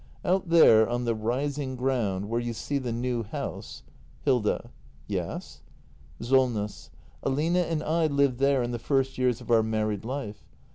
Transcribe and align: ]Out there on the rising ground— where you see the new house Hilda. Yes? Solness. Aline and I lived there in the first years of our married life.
]Out 0.25 0.49
there 0.49 0.89
on 0.89 1.05
the 1.05 1.13
rising 1.13 1.75
ground— 1.75 2.27
where 2.27 2.39
you 2.39 2.53
see 2.53 2.79
the 2.79 2.91
new 2.91 3.21
house 3.21 3.83
Hilda. 4.25 4.71
Yes? 5.05 5.61
Solness. 6.19 6.89
Aline 7.21 7.57
and 7.57 7.83
I 7.83 8.07
lived 8.07 8.39
there 8.39 8.63
in 8.63 8.71
the 8.71 8.79
first 8.79 9.19
years 9.19 9.41
of 9.41 9.51
our 9.51 9.61
married 9.61 10.03
life. 10.03 10.43